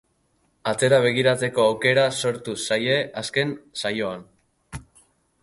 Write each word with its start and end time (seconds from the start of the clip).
Atzera 0.69 0.97
begiratzeko 1.03 1.65
aukera 1.73 2.07
sortu 2.23 2.57
zaie 2.69 2.97
azken 3.23 3.53
saioan. 3.83 4.27